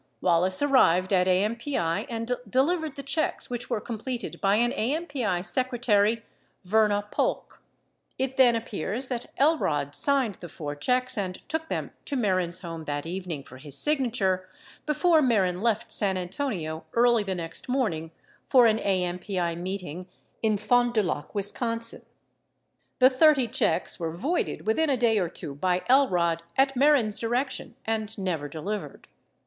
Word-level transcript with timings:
Wallace 0.19 0.63
arrived 0.63 1.13
at 1.13 1.27
AMPI 1.27 2.07
and 2.09 2.31
delivered 2.49 2.95
the 2.95 3.03
checks 3.03 3.51
which 3.51 3.69
were 3.69 3.79
completed 3.79 4.41
by 4.41 4.55
an 4.55 4.71
AMPI 4.71 5.45
secretary, 5.45 6.23
Verna 6.65 7.07
Polk. 7.11 7.61
3S 8.19 8.25
It 8.25 8.35
then 8.37 8.55
appears 8.55 9.09
that 9.09 9.27
Elrod 9.37 9.93
signed 9.93 10.37
the 10.39 10.49
four 10.49 10.75
checks 10.75 11.19
and 11.19 11.47
took 11.47 11.67
them 11.69 11.91
to 12.05 12.15
Mehren's 12.15 12.61
home 12.61 12.85
that 12.85 13.05
evening 13.05 13.43
for 13.43 13.57
his 13.57 13.77
signature 13.77 14.49
before 14.87 15.21
Mehren 15.21 15.61
left 15.61 15.91
San 15.91 16.17
Antonio 16.17 16.83
early 16.95 17.21
the 17.21 17.35
next 17.35 17.69
morning 17.69 18.09
for 18.47 18.65
an 18.65 18.79
AMPI 18.79 19.55
meeting 19.55 20.07
in 20.41 20.57
Fond 20.57 20.95
du 20.95 21.03
Lac, 21.03 21.35
Wis. 21.35 21.51
39 21.51 22.01
The 22.97 23.09
30 23.11 23.47
checks 23.49 23.99
were 23.99 24.15
voided 24.15 24.65
within 24.65 24.89
a 24.89 24.97
day 24.97 25.19
or 25.19 25.29
two 25.29 25.53
by 25.53 25.83
Elrod 25.87 26.41
at 26.57 26.75
Mehren's 26.75 27.19
direction 27.19 27.75
and 27.85 28.17
never 28.17 28.47
delivered. 28.49 29.07